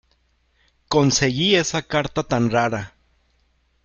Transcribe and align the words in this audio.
Conseguí 0.87 1.53
esa 1.53 1.83
carta 1.83 2.23
tan 2.23 2.49
rara. 2.49 2.95